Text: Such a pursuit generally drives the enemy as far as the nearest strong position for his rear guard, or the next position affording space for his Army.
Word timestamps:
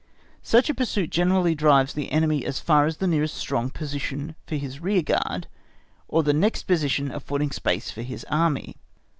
Such 0.41 0.67
a 0.67 0.73
pursuit 0.73 1.11
generally 1.11 1.53
drives 1.53 1.93
the 1.93 2.11
enemy 2.11 2.43
as 2.43 2.59
far 2.59 2.87
as 2.87 2.97
the 2.97 3.05
nearest 3.05 3.35
strong 3.37 3.69
position 3.69 4.33
for 4.47 4.55
his 4.55 4.79
rear 4.79 5.03
guard, 5.03 5.45
or 6.07 6.23
the 6.23 6.33
next 6.33 6.63
position 6.63 7.11
affording 7.11 7.51
space 7.51 7.91
for 7.91 8.01
his 8.01 8.23
Army. 8.23 8.77